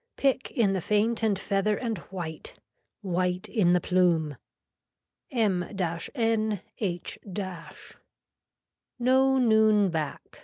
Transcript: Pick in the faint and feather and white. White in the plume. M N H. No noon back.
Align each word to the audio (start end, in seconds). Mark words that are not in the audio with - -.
Pick 0.17 0.49
in 0.49 0.73
the 0.73 0.81
faint 0.81 1.21
and 1.21 1.37
feather 1.37 1.77
and 1.77 1.99
white. 2.09 2.55
White 3.03 3.47
in 3.47 3.73
the 3.73 3.79
plume. 3.79 4.35
M 5.29 5.61
N 6.15 6.61
H. 6.79 7.19
No 8.97 9.37
noon 9.37 9.89
back. 9.91 10.39